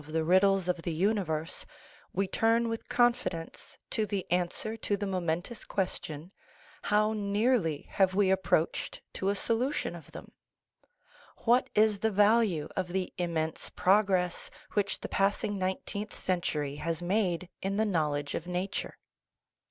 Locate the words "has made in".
16.77-17.77